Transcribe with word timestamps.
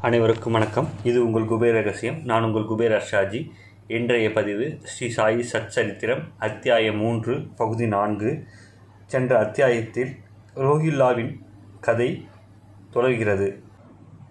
அனைவருக்கும் 0.00 0.52
வணக்கம். 0.52 0.88
இது 1.04 1.24
உங்கள் 1.24 1.44
குபேர 1.44 1.80
ரகசியம். 1.80 2.24
நான் 2.24 2.42
உங்கள் 2.42 2.64
குபேர 2.64 3.02
ஷாஜி. 3.10 3.50
இன்றைய 3.86 4.32
பதிவு 4.32 4.78
ஸ்ரீ 4.82 5.06
சாயி 5.16 5.44
சச்சரித்திரம் 5.52 6.22
அத்தியாயம் 6.38 6.96
மூன்று 6.96 7.46
பகுதி 7.56 7.86
நான்கு. 7.86 8.44
சென்ற 9.06 9.38
அத்தியாயத்தில் 9.38 10.16
ரோஹில்லாவின் 10.56 11.38
கதை 11.80 12.26
தொடர்கிறது. 12.90 13.62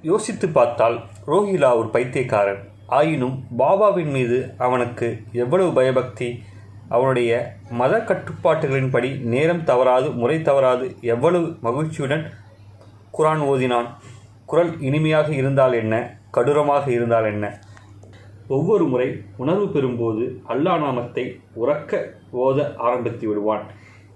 யோசித்து 0.02 0.50
பார்த்தால் 0.50 1.04
ரோஹிலா 1.28 1.78
ஒரு 1.78 1.90
பைத்தியக்காரன். 1.90 2.70
ஆயினும் 2.88 3.44
பாபாவின் 3.58 4.12
மீது 4.12 4.54
அவனுக்கு 4.58 5.24
எவ்வளவு 5.32 5.74
பயபக்தி? 5.74 6.44
அவனுடைய 6.90 7.56
மத 7.70 7.98
கட்டுப்பாட்டுகளின்படி 7.98 9.20
நேரம் 9.20 9.64
தவறாது 9.64 10.12
முறை 10.12 10.42
தவறாது 10.42 10.96
எவ்வளவு 11.02 11.58
மகிழ்ச்சியுடன் 11.62 12.32
குரான் 13.18 13.44
ஓதினான்? 13.52 13.88
குரல் 14.46 14.80
இனிமையாக 14.80 15.34
இருந்தால் 15.34 15.74
என்ன? 15.74 16.18
கடூரமாக 16.32 16.88
இருந்தால் 16.88 17.26
என்ன? 17.26 17.60
ஒவ்வொரு 18.48 18.86
முறை 18.86 19.08
உணர்வு 19.38 19.66
பெறும்போது 19.66 20.24
அல்லா 20.48 20.78
நாமத்தை 20.80 21.42
உறக்க 21.56 22.14
ஓத 22.32 22.76
ஆரம்பித்து 22.76 23.28
விடுவான். 23.28 23.64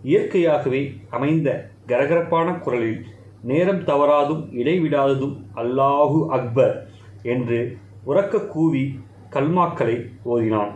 இயற்கையாகவே 0.03 0.81
அமைந்த 1.09 1.69
கரகரப்பான 1.87 2.59
குரலில் 2.59 3.05
நேரம் 3.41 3.83
தவறாதும் 3.83 4.43
இடைவிடாததும் 4.51 5.35
அல்லாஹு 5.55 6.27
அக்பர் 6.29 6.89
என்று 7.23 7.77
உறக்க 8.05 8.47
கூவி 8.47 8.99
கல்மாக்களை 9.29 10.09
ஓதினான். 10.25 10.71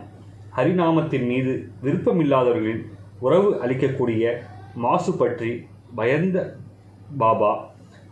ஹரிநாமத்தின் 0.56 1.26
மீது 1.26 1.52
விருப்பமில்லாதவர்களின் 1.82 2.82
உறவு 3.20 3.50
அளிக்கக்கூடிய 3.64 4.34
மாசு 4.74 5.12
பற்றி 5.12 5.66
பயந்த 5.94 6.56
பாபா 7.18 7.52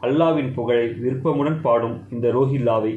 அல்லாவின் 0.06 0.48
புகழை 0.54 0.86
விருப்பமுடன் 1.02 1.58
பாடும் 1.64 1.96
இந்த 2.14 2.26
ரோஹில்லாவை 2.36 2.92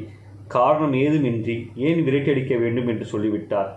காரணம் 0.54 0.94
ஏதுமின்றி 1.02 1.54
ஏன் 1.88 2.00
விரட்டடிக்க 2.06 2.54
வேண்டும் 2.62 2.88
என்று 2.92 3.04
சொல்லிவிட்டார்? 3.12 3.70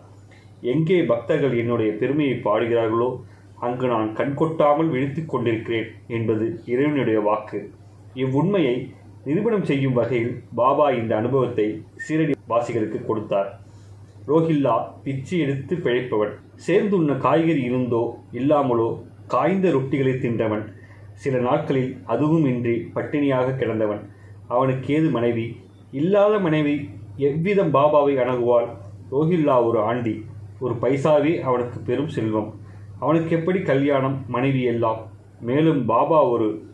எங்கே 0.73 0.97
பக்தர்கள் 1.11 1.53
என்னுடைய 1.61 1.89
பெருமையை 1.99 2.37
பாடுகிறார்களோ 2.47 3.09
அங்கு 3.67 3.85
நான் 3.93 4.09
கண்கொட்டாமல் 4.19 4.89
விழித்து 4.93 5.21
கொண்டிருக்கிறேன் 5.25 5.89
என்பது 6.17 6.45
இறைவனுடைய 6.71 7.19
வாக்கு. 7.27 7.59
இவ்வுண்மையை 8.23 8.75
நிரூபணம் 9.27 9.67
செய்யும் 9.69 9.97
வகையில் 9.99 10.35
பாபா 10.61 10.87
இந்த 10.99 11.13
அனுபவத்தை 11.21 11.67
சீரடி 12.05 12.35
வாசிகளுக்கு 12.53 12.99
கொடுத்தார். 13.05 13.49
ரோஹில்லா 14.31 14.75
பிச்சு 15.05 15.35
எடுத்து 15.45 15.75
பிழைப்பவன். 15.85 16.33
சேர்ந்துண்ண 16.67 17.13
காய்கறி 17.27 17.61
இருந்தோ 17.69 18.03
இல்லாமலோ 18.39 18.89
காய்ந்த 19.35 19.67
ரொட்டிகளை 19.77 20.13
தின்றவன். 20.25 20.65
சில 21.19 21.37
நாட்களில் 21.37 21.97
அதுவும் 22.05 22.45
இன்றி 22.45 22.91
பட்டினியாக 22.95 23.55
கிடந்தவன். 23.55 24.09
அவனுக்கு 24.47 24.93
ஏது 24.93 25.09
மனைவி? 25.09 25.57
இல்லாத 25.91 26.39
மனைவி 26.39 26.89
எவ்விதம் 27.17 27.73
பாபாவை 27.73 28.15
அணுகுவாள்? 28.15 28.67
ரோஹில்லா 29.11 29.65
ஒரு 29.65 29.79
ஆண்டி. 29.79 30.25
ஒரு 30.59 30.73
பைசாவே 30.73 31.39
அவனுக்கு 31.39 31.79
பெரும் 31.79 32.07
செல்வம். 32.07 32.53
அவனுக்கு 32.99 33.35
எப்படி 33.35 33.61
கல்யாணம் 33.61 34.25
மனைவி 34.27 34.61
எல்லாம்? 34.61 34.99
மேலும் 35.41 35.85
பாபா 35.85 36.23
ஒரு 36.23 36.65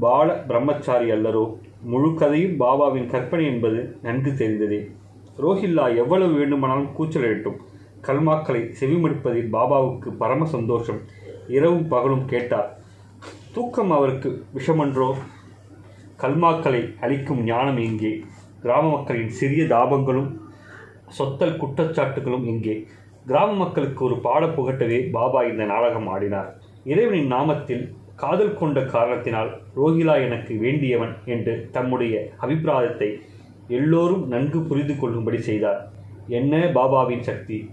பால 0.00 0.32
பிரம்மச்சாரி 0.32 1.10
அல்லரோ? 1.10 1.56
முழு 1.82 2.14
கதையும் 2.14 2.60
பாபாவின் 2.60 3.06
கற்பனை 3.06 3.46
என்பது 3.46 3.96
நன்கு 4.02 4.30
தெரிந்ததே. 4.30 4.90
ரோஹில்லா 5.42 5.96
எவ்வளவு 5.96 6.32
வேண்டுமானாலும் 6.32 6.90
கூச்சலிடட்டும் 6.98 7.56
கல்மாக்களை 8.02 8.72
செவிமடுப்பதில் 8.80 9.52
பாபாவுக்கு 9.52 10.10
பரம 10.10 10.46
சந்தோஷம். 10.46 11.00
இரவும் 11.48 11.88
பகலும் 11.88 12.24
கேட்டார். 12.24 12.79
தூக்கம் 13.52 13.90
அவருக்கு 13.90 14.44
விஷமன்றோ 14.54 15.12
கல்மாக்களை 16.18 16.98
அளிக்கும் 17.00 17.44
ஞானம் 17.44 17.76
எங்கே? 17.76 18.24
கிராம 18.62 18.90
மக்களின் 18.90 19.28
சிறிய 19.28 19.64
தாபங்களும் 19.64 20.28
சொத்தல் 21.18 21.56
குற்றச்சாட்டுகளும் 21.56 22.44
எங்கே? 22.44 22.86
கிராம 23.26 23.52
மக்களுக்கு 23.52 24.04
ஒரு 24.04 24.18
பாட 24.18 24.46
புகட்டவே 24.46 25.10
பாபா 25.10 25.42
இந்த 25.42 25.64
நாடகம் 25.64 26.08
ஆடினார். 26.08 26.50
இறைவனின் 26.84 27.32
நாமத்தில் 27.32 27.94
காதல் 28.16 28.54
கொண்ட 28.54 28.84
காரணத்தினால் 28.84 29.50
ரோஹிலா 29.76 30.22
எனக்கு 30.22 30.54
வேண்டியவன் 30.58 31.16
என்று 31.24 31.68
தம்முடைய 31.72 32.32
அபிப்பிராயத்தை 32.38 33.20
எல்லோரும் 33.68 34.28
நன்கு 34.28 34.62
புரிந்து 34.62 34.98
கொள்ளும்படி 34.98 35.40
செய்தார். 35.40 35.92
என்ன 36.28 36.56
பாபாவின் 36.58 37.20
சக்தி? 37.20 37.70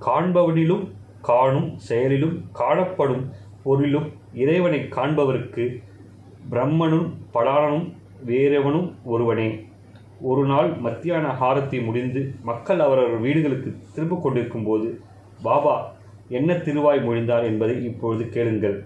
காண்பவனிலும் 0.00 0.90
காணும் 1.20 1.76
செயலிலும் 1.76 2.44
காணப்படும் 2.52 3.30
பொருளிலும் 3.62 4.10
இறைவனை 4.40 4.80
காண்பவருக்கு 4.96 5.64
பிரம்மனும் 6.52 7.08
படானனும் 7.34 7.86
வேறெவனும் 8.28 8.88
ஒருவனே. 9.12 9.48
ஒரு 10.30 10.42
நாள் 10.50 10.68
மத்தியான 10.84 11.26
ஆரத்தி 11.48 11.78
முடிந்து 11.84 12.20
மக்கள் 12.48 12.80
அவரவர் 12.86 13.22
வீடுகளுக்கு 13.24 13.70
திரும்ப 13.94 14.18
கொண்டிருக்கும் 14.24 14.66
போது 14.68 14.88
பாபா 15.46 15.76
என்ன 16.38 16.52
திருவாய் 16.66 17.00
மொழிந்தார் 17.06 17.46
என்பதை 17.50 17.76
இப்பொழுது 17.88 18.24
கேளுங்கள். 18.36 18.76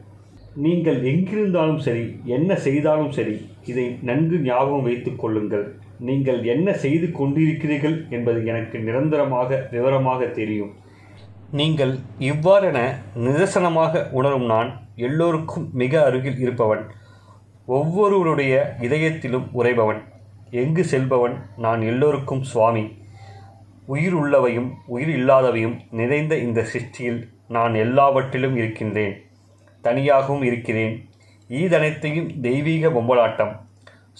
நீங்கள் 0.65 0.99
எங்கிருந்தாலும் 1.11 1.83
சரி 1.87 2.05
என்ன 2.37 2.51
செய்தாலும் 2.67 3.13
சரி 3.17 3.35
இதை 3.71 3.85
நன்கு 4.09 4.37
ஞாபகம் 4.39 4.87
வைத்துக் 4.89 5.21
கொள்ளுங்கள். 5.23 5.67
நீங்கள் 6.09 6.41
என்ன 6.55 6.69
செய்து 6.85 7.07
கொண்டிருக்கிறீர்கள் 7.19 7.97
என்பது 8.17 8.39
எனக்கு 8.53 8.79
நிரந்தரமாக 8.87 9.61
விவரமாக 9.75 10.27
தெரியும். 10.39 10.73
நீங்கள் 11.61 11.95
இவ்வாறென 12.31 12.79
நிதர்சனமாக 13.27 14.03
உணரும் 14.19 14.49
நான் 14.55 14.71
எல்லோருக்கும் 14.97 15.71
மிக 15.73 16.05
அருகில் 16.05 16.39
இருப்பவன். 16.39 16.87
ஒவ்வொருவருடைய 17.67 18.77
இதயத்திலும் 18.81 19.49
உறைபவன். 19.53 20.03
எங்கு 20.51 20.85
செல்பவன்? 20.85 21.43
நான் 21.57 21.83
எல்லோருக்கும் 21.83 22.43
சுவாமி. 22.43 22.97
உயிர் 23.87 24.17
உள்ளவையும் 24.17 24.73
உயிர் 24.87 25.09
இல்லாதவையும் 25.09 25.81
நிறைந்த 25.91 26.37
இந்த 26.37 26.67
சிருஷ்டியில் 26.73 27.29
நான் 27.49 27.75
எல்லாவற்றிலும் 27.75 28.57
இருக்கின்றேன். 28.57 29.23
தனியாகவும் 29.83 30.43
இருக்கிறேன். 30.43 31.09
ஈதனைத்தையும் 31.49 32.41
தெய்வீக 32.41 32.89
பொம்பலாட்டம். 32.89 33.57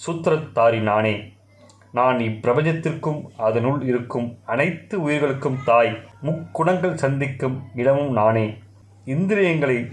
சூத்திரத்தாரி 0.07 0.79
நானே. 0.79 1.33
நான் 1.91 2.17
இப்பிரபஞ்சத்திற்கும் 2.17 3.23
அதனுள் 3.37 3.83
இருக்கும் 3.83 4.37
அனைத்து 4.45 5.01
உயிர்களுக்கும் 5.01 5.57
தாய். 5.65 5.97
முக்குணங்கள் 6.23 6.93
சந்திக்கும் 6.93 7.61
இடமும் 7.75 8.11
நானே. 8.11 8.57
இந்திரியங்களை 9.05 9.89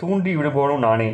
தூண்டி 0.00 0.32
விடுபவனும் 0.36 0.84
நானே. 0.86 1.10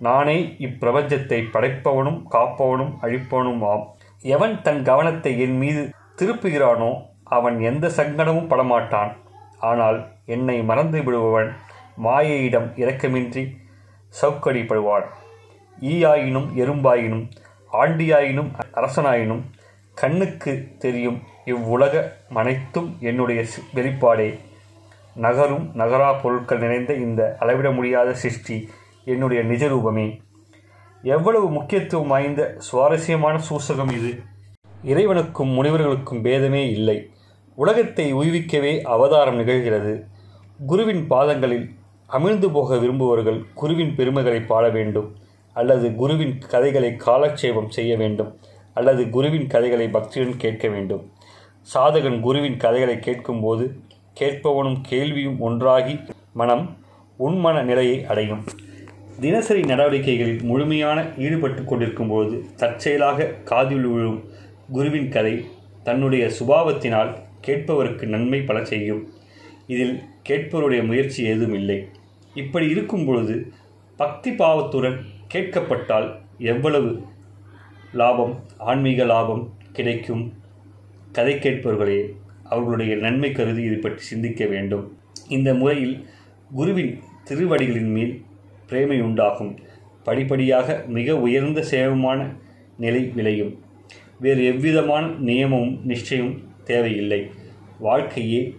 நானே 0.00 0.36
இப்பிரபஞ்சத்தை 0.66 1.38
படைப்பவனும் 1.54 2.20
காப்பவனும் 2.30 2.92
அழிப்பவனும் 3.02 3.62
ஆம் 3.72 3.84
எவன் 4.22 4.54
தன் 4.62 4.82
கவனத்தை 4.82 5.32
என் 5.40 5.56
மீது 5.56 5.82
திருப்புகிறானோ 6.18 6.90
அவன் 7.36 7.56
எந்த 7.60 7.86
சங்கடமும் 7.96 8.50
படமாட்டான். 8.50 9.12
ஆனால் 9.58 9.98
என்னை 10.26 10.56
மறந்து 10.62 10.98
விடுபவன் 11.02 11.50
மாயையிடம் 12.04 12.68
இரக்கமின்றி 12.82 13.44
சவுக்கடிப்படுவான். 14.14 15.06
ஈயாயினும் 15.78 16.48
எறும்பாயினும் 16.62 17.24
ஆண்டியாயினும் 17.72 18.50
அரசனாயினும் 18.78 19.44
கண்ணுக்கு 19.94 20.52
தெரியும் 20.78 21.18
இவ்வுலக 21.44 21.94
மனைத்தும் 22.28 22.88
என்னுடைய 23.00 23.40
வெளிப்பாடே. 23.74 24.28
நகரும் 25.14 25.70
நகரா 25.74 26.12
பொருட்கள் 26.12 26.58
நிறைந்த 26.58 26.94
இந்த 26.94 27.36
அளவிட 27.38 27.70
முடியாத 27.70 28.14
சிருஷ்டி 28.14 28.68
என்னுடைய 29.04 29.42
நிஜரூபமே. 29.42 30.20
எவ்வளவு 31.02 31.50
முக்கியத்துவம் 31.50 32.06
வாய்ந்த 32.06 32.54
சுவாரஸ்யமான 32.58 33.38
சூசகம் 33.38 33.88
இது. 33.88 34.22
இறைவனுக்கும் 34.84 35.48
முனிவர்களுக்கும் 35.48 36.24
பேதமே 36.24 36.70
இல்லை. 36.70 37.10
உலகத்தை 37.54 38.14
உய்விக்கவே 38.14 38.82
அவதாரம் 38.82 39.38
நிகழ்கிறது. 39.38 40.02
குருவின் 40.66 41.06
பாதங்களில் 41.06 41.70
அமிழ்ந்து 42.10 42.52
போக 42.52 42.76
விரும்புபவர்கள் 42.76 43.44
குருவின் 43.54 43.94
பெருமைகளை 43.94 44.40
பாட 44.40 44.68
வேண்டும். 44.68 45.14
அல்லது 45.52 45.94
குருவின் 45.94 46.38
கதைகளை 46.38 46.96
காலட்சேபம் 46.96 47.70
செய்ய 47.70 47.96
வேண்டும். 47.96 48.38
அல்லது 48.74 49.10
குருவின் 49.10 49.46
கதைகளை 49.46 49.88
பக்தியுடன் 49.88 50.36
கேட்க 50.36 50.68
வேண்டும். 50.68 51.12
சாதகன் 51.74 52.20
குருவின் 52.20 52.56
கதைகளை 52.56 52.98
கேட்கும்போது 52.98 53.80
கேட்பவனும் 54.20 54.80
கேள்வியும் 54.82 55.40
ஒன்றாகி 55.40 55.98
மனம் 56.32 56.76
உண்மன 57.18 57.62
நிலையை 57.62 58.04
அடையும். 58.04 58.44
தினசரி 59.20 59.60
நடவடிக்கைகளில் 59.60 60.42
முழுமையான 60.42 61.06
ஈடுபட்டு 61.18 61.64
கொண்டிருக்கும்போது 61.64 62.44
தற்செயலாக 62.56 63.24
காதில் 63.24 63.86
விழும் 63.86 64.24
குருவின் 64.72 65.08
கதை 65.08 65.44
தன்னுடைய 65.82 66.30
சுபாவத்தினால் 66.38 67.16
கேட்பவருக்கு 67.46 68.04
நன்மை 68.04 68.40
பல 68.40 68.64
செய்யும். 68.64 69.08
இதில் 69.66 70.02
கேட்பவருடைய 70.28 70.86
முயற்சி 70.86 71.24
ஏதும் 71.24 71.54
இல்லை. 71.54 71.88
இப்படி 72.34 72.68
இருக்கும் 72.68 73.04
பொழுது 73.04 73.52
பக்தி 73.96 74.32
பாவத்துடன் 74.32 75.04
கேட்கப்பட்டால் 75.34 76.20
எவ்வளவு 76.38 77.02
லாபம் 77.92 78.44
ஆன்மீக 78.58 79.04
லாபம் 79.04 79.52
கிடைக்கும்? 79.72 80.32
கதை 81.12 81.34
கேட்பவர்களே 81.34 82.14
அவர்களுடைய 82.44 82.96
நன்மை 82.96 83.32
கருதி 83.32 83.62
இது 83.62 83.76
பற்றி 83.76 84.02
சிந்திக்க 84.02 84.46
வேண்டும். 84.46 84.96
இந்த 85.28 85.54
முறையில் 85.54 86.06
குருவின் 86.54 87.00
திருவடிகளின் 87.24 87.90
மேல் 87.90 88.22
பிரேமை 88.66 89.00
உண்டாகும். 89.00 89.58
படிப்படியாக 90.04 90.84
மிக 90.86 91.16
உயர்ந்த 91.18 91.64
சேவமான 91.70 92.36
நிலை 92.78 93.12
விளையும். 93.14 93.58
வேறு 94.20 94.44
எவ்விதமான 94.44 95.06
நியமமும் 95.06 95.80
நிச்சயம் 95.84 96.38
தேவையில்லை. 96.64 97.30
வாழ்க்கையே 97.78 98.56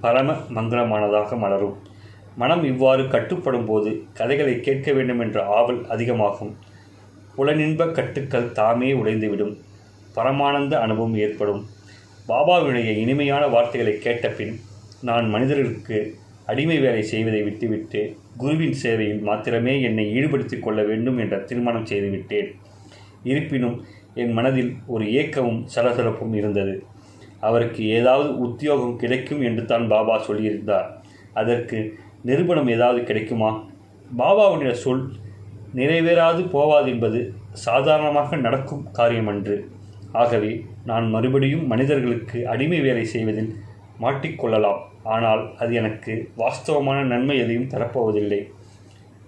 பரம 0.00 0.32
மங்களமானதாக 0.32 1.38
மலரும். 1.38 1.76
மனம் 2.36 2.64
இவ்வாறு 2.64 3.02
கட்டுப்படும் 3.02 3.64
போது 3.64 4.04
கதைகளை 4.12 4.60
கேட்க 4.60 4.92
வேண்டும் 4.92 5.20
என்ற 5.20 5.44
ஆவல் 5.44 5.86
அதிகமாகும். 5.86 6.56
புலனின்ப 7.36 7.92
கட்டுக்கள் 7.92 8.52
தாமே 8.52 8.92
உடைந்துவிடும். 8.92 9.56
பரமானந்த 10.14 10.74
அனுபவம் 10.74 11.16
ஏற்படும். 11.16 11.66
பாபாவினுடைய 12.28 12.90
இனிமையான 12.96 13.46
வார்த்தைகளை 13.46 13.98
கேட்ட 13.98 14.28
பின் 14.28 14.60
நான் 15.00 15.26
மனிதர்களுக்கு 15.28 16.16
அடிமை 16.46 16.78
வேலை 16.78 17.02
செய்வதை 17.02 17.42
விட்டுவிட்டு 17.42 18.16
குருவின் 18.36 18.72
சேவையில் 18.72 19.20
மாத்திரமே 19.20 19.82
என்னை 19.82 20.12
ஈடுபடுத்திக் 20.14 20.62
கொள்ள 20.62 20.82
வேண்டும் 20.82 21.18
என்ற 21.18 21.36
தீர்மானம் 21.38 21.86
செய்துவிட்டேன் 21.86 22.48
இருப்பினும் 23.22 23.84
என் 24.14 24.32
மனதில் 24.32 24.72
ஒரு 24.86 25.12
ஏக்கமும் 25.12 25.66
சலசலப்பும் 25.74 26.34
இருந்தது. 26.34 26.74
அவருக்கு 27.40 27.88
ஏதாவது 27.88 28.38
உத்தியோகம் 28.38 28.96
கிடைக்கும் 28.96 29.42
என்று 29.42 29.64
தான் 29.64 29.86
பாபா 29.86 30.16
சொல்லியிருந்தார். 30.28 30.88
அதற்கு 31.32 31.78
நிரூபணம் 32.22 32.68
ஏதாவது 32.68 33.02
கிடைக்குமா? 33.02 33.62
பாபாவுடைய 34.18 34.70
சொல் 34.70 35.04
நிறைவேறாது 35.74 36.42
போவாது 36.52 36.88
என்பது 36.88 37.34
சாதாரணமாக 37.52 38.36
நடக்கும் 38.36 38.86
காரியமன்று. 38.98 39.56
ஆகவே 40.12 40.64
நான் 40.84 41.10
மறுபடியும் 41.10 41.66
மனிதர்களுக்கு 41.66 42.48
அடிமை 42.48 42.80
வேலை 42.80 43.04
செய்வதில் 43.04 43.54
மாட்டிக்கொள்ளலாம். 44.00 44.80
ஆனால் 45.02 45.54
அது 45.56 45.74
எனக்கு 45.74 46.30
வாஸ்தவமான 46.36 47.02
நன்மை 47.02 47.38
எதையும் 47.38 47.68
தரப்போவதில்லை. 47.68 48.46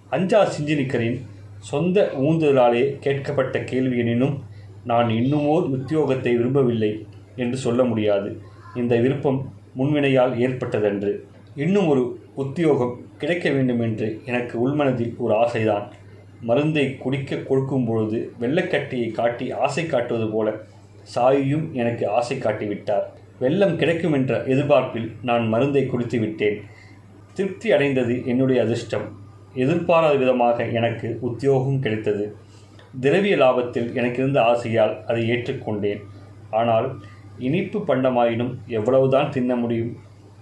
அஞ்சா 0.09 0.45
சிஞ்சினிக்கரின் 0.45 1.21
சொந்த 1.59 2.11
ஊந்துதலாலே 2.19 2.97
கேட்கப்பட்ட 2.99 3.63
கேள்வி 3.63 3.97
எனினும் 3.97 4.43
நான் 4.83 5.09
இன்னுமோர் 5.09 5.63
உத்தியோகத்தை 5.63 6.31
விரும்பவில்லை 6.37 7.05
என்று 7.35 7.57
சொல்ல 7.57 7.83
முடியாது. 7.83 8.41
இந்த 8.75 8.95
விருப்பம் 8.95 9.53
முன்வினையால் 9.77 10.33
ஏற்பட்டதன்று. 10.39 11.13
இன்னும் 11.55 11.87
ஒரு 11.87 12.21
உத்தியோகம் 12.35 13.01
கிடைக்க 13.17 13.49
வேண்டும் 13.49 13.79
என்று 13.79 14.21
எனக்கு 14.25 14.69
உள்மனதில் 14.69 15.17
ஒரு 15.17 15.33
ஆசைதான். 15.33 15.91
மருந்தை 16.41 16.97
குடிக்க 16.97 17.35
கொடுக்கும் 17.35 17.85
பொழுது 17.85 18.31
வெள்ளக்கட்டியை 18.39 19.11
காட்டி 19.11 19.51
ஆசை 19.51 19.85
காட்டுவது 19.85 20.31
போல 20.31 20.53
சாயியும் 21.15 21.71
எனக்கு 21.71 22.07
ஆசை 22.07 22.37
காட்டிவிட்டார் 22.37 23.03
வெள்ளம் 23.39 23.77
கிடைக்கும் 23.77 24.13
என்ற 24.13 24.43
எதிர்பார்ப்பில் 24.43 25.11
நான் 25.21 25.47
மருந்தை 25.47 25.85
குடித்து 25.85 26.19
விட்டேன். 26.19 26.61
திருப்தி 27.33 27.71
அடைந்தது 27.71 28.25
என்னுடைய 28.25 28.61
அதிர்ஷ்டம். 28.61 29.17
எதிர்பாராத 29.53 30.15
விதமாக 30.15 30.65
எனக்கு 30.65 31.17
உத்தியோகம் 31.21 31.79
கிடைத்தது. 31.79 32.35
திரவிய 33.01 33.35
லாபத்தில் 33.37 33.93
எனக்கு 33.93 34.21
இருந்த 34.23 34.41
ஆசையால் 34.41 35.05
அதை 35.05 35.29
ஏற்றுக்கொண்டேன். 35.29 36.01
ஆனால் 36.49 36.99
இனிப்பு 37.37 37.79
பண்டமாயினும் 37.79 38.57
எவ்வளவுதான் 38.67 39.31
தின்ன 39.31 39.55
முடியும். 39.55 39.97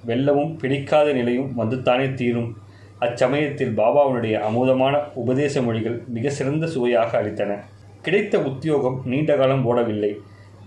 வெள்ளமும் 0.06 0.58
பிடிக்காத 0.58 1.14
நிலையும் 1.14 1.52
வந்துத்தானே 1.58 2.14
தீரும். 2.14 2.58
அச்சமயத்தில் 3.00 3.74
பாபாவுடைய 3.78 4.36
அமுதமான 4.50 4.96
உபதேச 5.14 5.62
மொழிகள் 5.62 6.04
மிக 6.08 6.30
சிறந்த 6.30 6.68
சுவையாக 6.68 7.12
அளித்தன. 7.22 7.52
கிடைத்த 8.02 8.40
உத்தியோகம் 8.40 9.02
நீண்ட 9.06 9.36
காலம் 9.36 9.66
ஓடவில்லை 9.72 10.12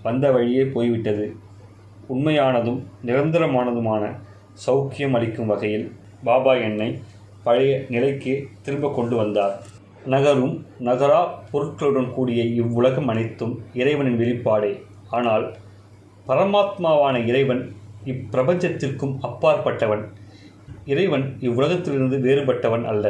வந்த 0.02 0.30
வழியே 0.30 0.64
போய்விட்டது. 0.64 1.36
உண்மையானதும் 2.08 2.80
நிரந்தரமானதுமான 3.06 4.04
சௌக்கியம் 4.66 5.12
அளிக்கும் 5.12 5.46
வகையில் 5.46 5.92
பாபா 6.24 6.54
என்னை 6.54 6.98
பழைய 7.42 7.84
நிலைக்கு 7.88 8.48
திரும்ப 8.62 8.92
கொண்டு 8.94 9.16
வந்தார். 9.16 9.54
நகரும் 10.06 10.66
நகரா 10.78 11.20
பொருட்களுடன் 11.52 12.10
கூடிய 12.10 12.42
இவ்வுலகம் 12.42 13.08
அனைத்தும் 13.08 13.54
இறைவனின் 13.74 14.18
வெளிப்பாடே. 14.18 14.72
ஆனால் 15.10 15.54
பரமாத்மாவான 16.26 17.26
இறைவன் 17.26 17.62
இப்பிரபஞ்சத்திற்கும் 18.04 19.14
அப்பாற்பட்டவன். 19.22 20.04
இறைவன் 20.92 21.26
இவ்வுலகத்திலிருந்து 21.40 22.16
வேறுபட்டவன் 22.26 22.84
அல்ல. 22.92 23.06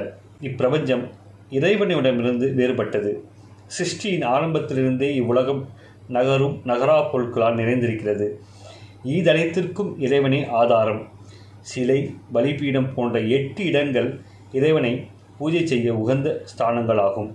இப்பிரபஞ்சம் 0.48 1.04
இறைவனிடமிருந்து 1.58 2.46
வேறுபட்டது. 2.58 3.12
சிருஷ்டியின் 3.76 4.24
ஆரம்பத்திலிருந்தே 4.34 5.08
இவ்வுலகம் 5.20 5.62
நகரும் 6.08 6.56
நகரா 6.70 6.96
பொருட்களால் 7.12 7.58
நிறைந்திருக்கிறது. 7.60 8.26
ஈதனைத்திற்கும் 9.04 9.92
இறைவனே 9.98 10.40
ஆதாரம். 10.60 11.02
சிலை 11.70 11.98
பலிபீடம் 12.32 12.90
போன்ற 12.94 13.20
எட்டு 13.36 13.62
இடங்கள் 13.64 14.08
இறைவனை 14.52 14.92
பூஜை 15.38 15.62
செய்ய 15.66 15.94
உகந்த 15.94 16.28
ஸ்தானங்களாகும். 16.52 17.30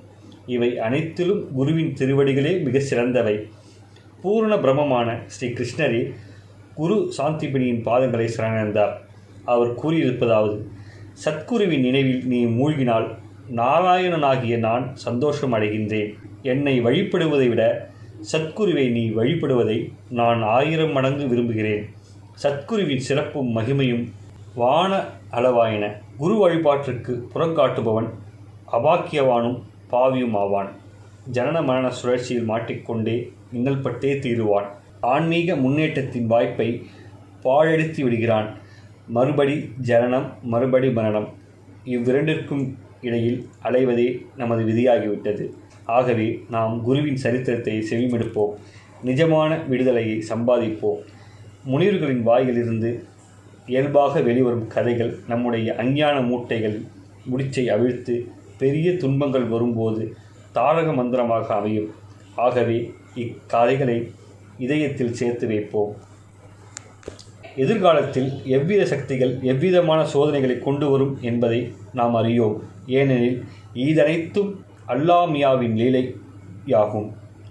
இவை 0.55 0.69
அனைத்திலும் 0.87 1.41
குருவின் 1.53 1.93
திருவடிகளே 1.99 2.51
மிக 2.65 2.79
சிறந்தவை. 2.79 3.35
பூர்ண 4.23 4.53
பிரம்மமான 4.63 5.09
ஸ்ரீ 5.35 5.47
கிருஷ்ணரே 5.49 6.01
குரு 6.75 6.97
சாந்திபினியின் 7.17 7.83
பாதங்களை 7.87 8.27
சரணடைந்தார். 8.37 8.95
அவர் 9.45 9.79
கூறியிருப்பதாவது 9.79 10.57
சத்குருவின் 11.25 11.79
நினைவில் 11.79 12.25
நீ 12.25 12.45
மூழ்கினால் 12.45 13.15
நாராயணனாகிய 13.55 14.57
நான் 14.57 14.95
சந்தோஷம் 14.95 15.53
அடைகின்றேன். 15.53 16.13
என்னை 16.41 16.81
வழிபடுவதை 16.81 17.49
விட 17.49 17.89
சத்குருவை 18.31 18.89
நீ 18.91 19.09
வழிபடுவதை 19.09 19.91
நான் 20.09 20.41
ஆயிரம் 20.41 20.91
மடங்கு 20.91 21.27
விரும்புகிறேன். 21.27 21.89
சத்குருவின் 22.43 23.05
சிறப்பும் 23.09 23.57
மகிமையும் 23.57 24.11
வான 24.55 25.03
அளவாயின. 25.31 25.91
குரு 26.17 26.35
வழிபாட்டிற்கு 26.35 27.21
புறங்காட்டுபவன் 27.35 28.09
அபாக்கியவானும் 28.71 29.61
பாவியும் 29.91 30.37
ஆவான். 30.37 30.69
ஜனன 31.33 31.63
மரண 31.63 31.91
சுழற்சியில் 31.91 32.49
மாட்டிக்கொண்டே 32.49 33.31
இன்னல்பட்டே 33.53 34.19
தீருவான். 34.19 34.67
ஆன்மீக 35.01 35.55
முன்னேற்றத்தின் 35.55 36.27
வாய்ப்பை 36.27 36.83
பாழடித்து 37.43 38.01
விடுகிறான். 38.01 38.63
மறுபடி 39.07 39.69
ஜனனம் 39.79 40.33
மறுபடி 40.43 40.91
மரணம். 40.91 41.29
இவ்விரண்டிற்கும் 41.85 42.73
இடையில் 43.01 43.47
அலைவதே 43.63 44.25
நமது 44.37 44.63
விதியாகிவிட்டது. 44.63 45.51
ஆகவே 45.85 46.43
நாம் 46.49 46.83
குருவின் 46.83 47.15
சரித்திரத்தை 47.15 47.85
செவிமெடுப்போம். 47.89 48.53
நிஜமான 49.05 49.67
விடுதலையை 49.67 50.23
சம்பாதிப்போம். 50.29 51.01
முனிவர்களின் 51.65 52.21
வாயிலிருந்து 52.21 53.03
இயல்பாக 53.65 54.21
வெளிவரும் 54.21 54.67
கதைகள் 54.67 55.19
நம்முடைய 55.27 55.75
அஞ்ஞான 55.75 56.19
மூட்டைகள் 56.19 56.85
முடிச்சை 57.31 57.65
அவிழ்த்து 57.65 58.27
பெரிய 58.57 58.97
துன்பங்கள் 58.97 59.45
வரும்போது 59.45 60.15
தாரக 60.51 60.93
மந்திரமாக 60.93 61.55
அமையும். 61.55 61.91
ஆகவே 62.35 62.93
இக்கதைகளை 63.15 64.11
இதயத்தில் 64.57 65.13
சேர்த்து 65.13 65.47
வைப்போம். 65.47 65.95
எதிர்காலத்தில் 67.55 68.29
எவ்வித 68.45 68.85
சக்திகள் 68.85 69.33
எவ்விதமான 69.41 70.05
சோதனைகளை 70.05 70.59
கொண்டு 70.59 70.89
வரும் 70.89 71.17
என்பதை 71.21 71.73
நாம் 71.93 72.15
அறியோம். 72.15 72.57
ஏனெனில் 72.85 73.43
இதனைத்தும் 73.73 74.51
அல்லாமியாவின் 74.87 75.75
லீலையாகும். 75.81 77.09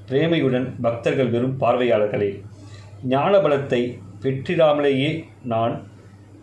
பிரேமையுடன் 0.09 0.67
பக்தர்கள் 0.81 1.29
வெறும் 1.29 1.57
பார்வையாளர்களே. 1.61 2.31
ஞானபலத்தை 3.09 3.99
பெற்றிடாமலேயே 4.23 5.25
நான் 5.43 5.75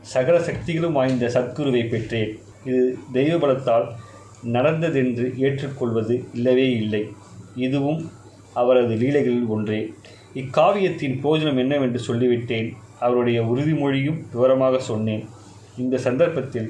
சகல 0.01 0.39
சக்திகளும் 0.39 0.91
வாய்ந்த 0.91 1.27
சத்குருவை 1.27 1.89
பெற்றேன். 1.89 2.31
இது 2.65 2.97
தெய்வ 3.13 3.33
பலத்தால் 3.37 3.87
நடந்ததென்று 4.43 5.33
ஏற்றுக்கொள்வது 5.37 6.23
இல்லவே 6.33 6.71
இல்லை. 6.71 7.03
இதுவும் 7.55 8.09
அவரது 8.53 8.95
லீலைகளில் 8.95 9.45
ஒன்றே. 9.45 9.93
இக்காவியத்தின் 10.33 11.19
போஜனம் 11.21 11.57
என்னவென்று 11.57 11.99
சொல்லிவிட்டேன். 12.07 12.69
அவருடைய 13.05 13.39
உறுதிமொழியும் 13.51 14.19
விவரமாக 14.33 14.79
சொன்னேன். 14.89 15.23
இந்த 15.83 15.95
சந்தர்ப்பத்தில் 16.07 16.69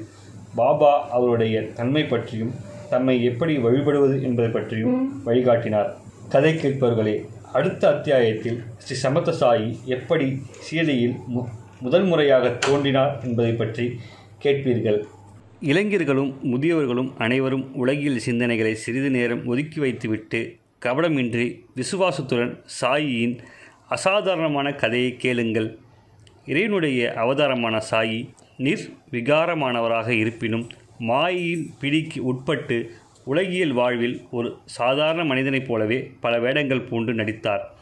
பாபா 0.60 0.92
அவருடைய 1.16 1.56
தன்மை 1.78 2.04
பற்றியும் 2.04 2.52
தம்மை 2.92 3.16
எப்படி 3.30 3.54
வழிபடுவது 3.66 4.16
என்பதை 4.28 4.50
பற்றியும் 4.56 4.96
வழிகாட்டினார். 5.26 5.90
கதை 6.34 6.52
கேட்பவர்களே 6.54 7.16
அடுத்த 7.58 7.82
அத்தியாயத்தில் 7.94 8.58
ஸ்ரீ 8.82 8.96
சமத்த 9.02 9.30
சாயி 9.40 9.70
எப்படி 9.96 10.26
சீதையில் 10.66 11.16
மு 11.34 11.40
முதல் 11.84 12.06
முறையாக 12.10 12.46
தோன்றினார் 12.66 13.14
என்பதை 13.26 13.52
பற்றி 13.52 13.86
கேட்பீர்கள். 14.44 15.00
இளைஞர்களும் 15.70 16.30
முதியவர்களும் 16.52 17.10
அனைவரும் 17.24 17.64
உலகியல் 17.82 18.24
சிந்தனைகளை 18.26 18.72
சிறிது 18.84 19.10
நேரம் 19.16 19.42
ஒதுக்கி 19.46 19.80
வைத்துவிட்டு 19.80 20.40
கபடமின்றி 20.84 21.46
விசுவாசத்துடன் 21.74 22.54
சாயியின் 22.80 23.34
அசாதாரணமான 23.88 24.68
கதையை 24.82 25.12
கேளுங்கள். 25.24 25.68
இறைவனுடைய 26.46 27.14
அவதாரமான 27.14 27.82
சாயி 27.90 28.28
நிர்விகாரமானவராக 28.58 30.08
இருப்பினும் 30.08 30.66
மாயையின் 30.98 31.64
பிடிக்கு 31.80 32.24
உட்பட்டு 32.24 32.90
உலகியல் 33.24 33.72
வாழ்வில் 33.72 34.26
ஒரு 34.30 34.56
சாதாரண 34.64 35.24
மனிதனைப் 35.24 35.66
போலவே 35.66 36.12
பல 36.20 36.38
வேடங்கள் 36.38 36.80
பூண்டு 36.80 37.14
நடித்தார். 37.14 37.74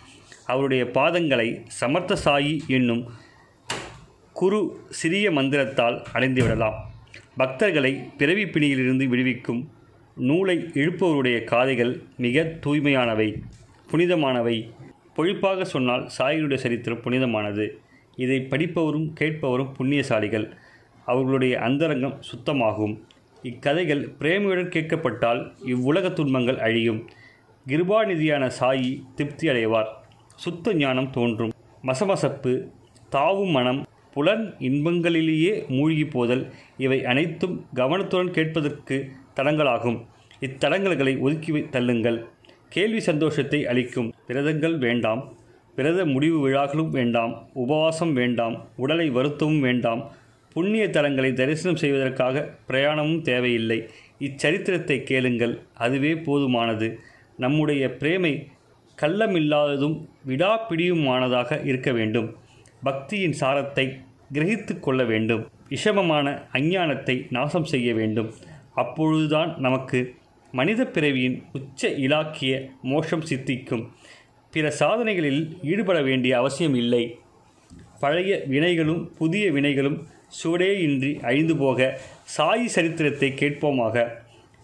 அவருடைய 0.46 0.84
பாதங்களை 0.84 1.62
சமர்த்த 1.66 2.16
சாயி 2.24 2.60
என்னும் 2.66 3.10
குரு 4.32 4.80
சிறிய 4.90 5.30
மந்திரத்தால் 5.30 6.02
அடைந்துவிடலாம் 6.12 6.78
பக்தர்களை 7.38 8.08
பிறவி 8.16 8.44
பிணியிலிருந்து 8.44 9.06
விடுவிக்கும் 9.08 9.70
நூலை 10.16 10.58
இழுப்பவருடைய 10.58 11.44
காதைகள் 11.44 12.02
மிக 12.16 12.58
தூய்மையானவை 12.66 13.42
புனிதமானவை. 13.92 14.70
பொழிப்பாக 15.16 15.62
சொன்னால் 15.62 16.10
சாயினுடைய 16.18 16.54
சரித்திரம் 16.54 17.00
புனிதமானது. 17.00 17.80
இதை 18.24 18.38
படிப்பவரும் 18.50 19.08
கேட்பவரும் 19.20 19.72
புண்ணியசாலிகள். 19.78 20.46
அவர்களுடைய 21.04 21.54
அந்தரங்கம் 21.58 22.18
சுத்தமாகும். 22.30 22.94
இக்கதைகள் 23.42 24.02
பிரேமையுடன் 24.18 24.72
கேட்கப்பட்டால் 24.74 25.40
இவ்வுலக 25.64 26.10
துன்பங்கள் 26.10 26.58
அழியும். 26.58 27.00
கிருபாநிதியான 27.66 28.44
சாயி 28.60 28.90
திருப்தி 29.14 29.46
அடைவார் 29.48 29.90
சுத்த 30.36 30.74
ஞானம் 30.74 31.10
தோன்றும். 31.10 31.52
மசமசப்பு 31.82 32.52
தாவும் 33.08 33.50
மனம் 33.50 33.80
புலன் 34.14 34.44
இன்பங்களிலேயே 34.58 35.52
மூழ்கி 35.68 36.04
போதல் 36.04 36.42
இவை 36.76 36.98
அனைத்தும் 37.04 37.56
கவனத்துடன் 37.74 38.30
கேட்பதற்கு 38.30 38.96
தடங்களாகும். 39.36 39.98
இத்தடங்கல்களை 40.40 41.12
ஒதுக்கி 41.18 41.52
தள்ளுங்கள். 41.52 42.18
கேள்வி 42.68 43.00
சந்தோஷத்தை 43.00 43.66
அளிக்கும். 43.66 44.08
விரதங்கள் 44.28 44.76
வேண்டாம். 44.78 45.22
விரத 45.76 46.04
முடிவு 46.04 46.38
விழாக்களும் 46.40 46.90
வேண்டாம் 46.90 47.48
உபவாசம் 47.52 48.12
வேண்டாம் 48.12 48.66
உடலை 48.76 49.10
வருத்தவும் 49.10 49.60
வேண்டாம். 49.60 50.10
புண்ணிய 50.52 50.88
தலங்களை 50.88 51.32
தரிசனம் 51.32 51.76
செய்வதற்காக 51.76 52.50
பிரயாணமும் 52.68 53.22
தேவையில்லை. 53.22 53.88
இச்சரித்திரத்தை 54.20 55.02
கேளுங்கள் 55.02 55.58
அதுவே 55.74 56.12
போதுமானது. 56.12 56.96
நம்முடைய 57.36 57.90
பிரேமை 57.90 58.48
கள்ளமில்லாததும் 59.02 59.96
விடாப்பிடியுமானதாக 60.26 61.66
இருக்க 61.66 61.92
வேண்டும். 61.92 62.36
பக்தியின் 62.84 63.36
சாரத்தை 63.40 63.86
கிரகித்து 64.32 64.80
கொள்ள 64.80 65.04
வேண்டும். 65.04 65.48
விஷமமான 65.68 66.26
அஞ்ஞானத்தை 66.52 67.26
நாசம் 67.30 67.64
செய்ய 67.64 67.94
வேண்டும். 67.94 68.32
அப்பொழுதுதான் 68.74 69.54
நமக்கு 69.58 70.14
மனித 70.52 70.84
பிறவியின் 70.84 71.42
உச்ச 71.52 71.88
இலாக்கிய 71.88 72.68
மோஷம் 72.82 73.26
சித்திக்கும். 73.30 73.90
பிற 74.54 74.70
சாதனைகளில் 74.70 75.42
ஈடுபட 75.62 75.98
வேண்டிய 76.02 76.32
அவசியம் 76.38 76.74
இல்லை. 76.74 77.04
பழைய 78.02 78.32
வினைகளும் 78.54 79.02
புதிய 79.18 79.44
வினைகளும் 79.52 79.98
சுவடேயின்றி 80.38 81.10
அழிந்து 81.28 81.54
போக 81.56 81.88
சாயி 82.36 82.66
சரித்திரத்தை 82.66 83.28
கேட்போமாக. 83.40 84.04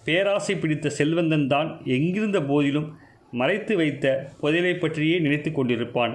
பேராசை 0.04 0.54
பிடித்த 0.56 0.88
செல்வந்தன் 0.98 1.46
தான் 1.46 1.70
எங்கிருந்த 1.96 2.40
போதிலும் 2.40 2.88
மறைத்து 3.30 3.76
வைத்த 3.76 4.04
புதையலை 4.42 4.74
பற்றியே 4.78 5.16
நினைத்து 5.18 5.50
கொண்டிருப்பான். 5.50 6.14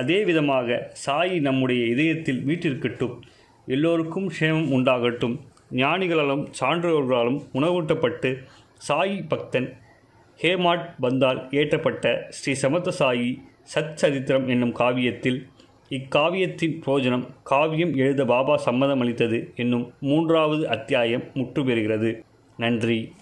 அதே 0.00 0.18
விதமாக 0.24 0.78
சாயி 1.04 1.38
நம்முடைய 1.40 1.82
இதயத்தில் 1.86 2.40
வீட்டிற்கட்டும் 2.48 3.16
எல்லோருக்கும் 3.66 4.28
க்ஷேமம் 4.30 4.70
உண்டாகட்டும். 4.76 5.36
ஞானிகளாலும் 5.82 6.44
சான்றோர்களாலும் 6.60 7.40
உணவூட்டப்பட்டு 7.58 8.30
சாயி 8.88 9.18
பக்தன் 9.28 9.68
ஹேமாட் 10.42 10.94
பந்தால் 11.00 11.48
இயற்றப்பட்ட 11.50 12.28
ஸ்ரீ 12.28 12.68
சமத்த 12.68 12.90
சத் 13.74 13.94
சரித்திரம் 13.94 14.48
என்னும் 14.48 14.76
காவியத்தில் 14.76 15.42
இக்காவியத்தின் 15.88 16.82
பிரோஜனம் 16.86 17.26
காவியம் 17.42 17.94
எழுத 17.94 18.24
பாபா 18.24 18.56
சம்மதம் 18.56 19.00
அளித்தது 19.00 19.52
என்னும் 19.56 19.92
மூன்றாவது 20.00 20.68
அத்தியாயம் 20.68 21.22
முற்று 21.34 21.64
பெறுகிறது 21.64 22.22
நன்றி. 22.56 23.14